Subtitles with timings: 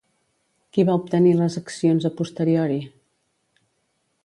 [0.77, 2.79] Qui va obtenir les accions a posteriori?